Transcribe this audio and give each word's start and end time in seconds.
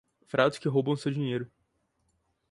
Fraudes 0.25 0.57
que 0.57 0.67
roubam 0.67 0.95
seu 0.95 1.11
dinheiro 1.11 1.47